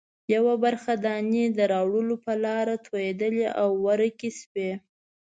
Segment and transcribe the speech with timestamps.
[0.33, 4.71] یوه برخه دانې د راوړلو په لاره توېدلې او ورکې شوې.